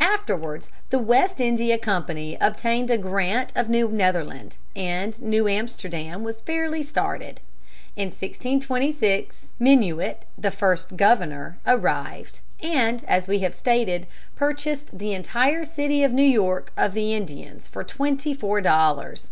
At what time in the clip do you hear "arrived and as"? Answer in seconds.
11.66-13.26